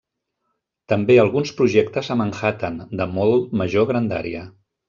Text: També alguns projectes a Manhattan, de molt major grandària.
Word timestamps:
També 0.93 1.17
alguns 1.25 1.51
projectes 1.59 2.11
a 2.15 2.19
Manhattan, 2.23 2.83
de 3.03 3.11
molt 3.19 3.57
major 3.63 3.91
grandària. 3.93 4.47